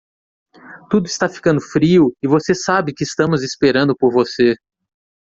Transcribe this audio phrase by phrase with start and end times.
[0.89, 4.55] Tudo está ficando frio e você sabe que estamos esperando por você.